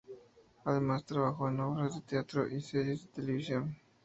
Además 0.65 1.05
trabajó 1.05 1.47
en 1.49 1.59
obras 1.59 1.93
de 1.93 2.01
teatro 2.01 2.49
y 2.49 2.59
series 2.59 3.03
de 3.03 3.09
televisión. 3.11 3.77